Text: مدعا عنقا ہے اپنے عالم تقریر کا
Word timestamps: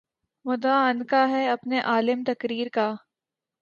مدعا 0.45 0.77
عنقا 0.89 1.23
ہے 1.29 1.47
اپنے 1.49 1.79
عالم 1.91 2.23
تقریر 2.27 2.67
کا 2.73 2.93